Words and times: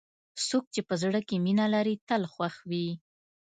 څوک 0.47 0.63
چې 0.73 0.81
په 0.87 0.95
زړه 1.03 1.19
کې 1.27 1.35
مینه 1.45 1.65
لري، 1.73 1.95
تل 2.07 2.23
خوښ 2.33 2.55
وي. 2.69 2.87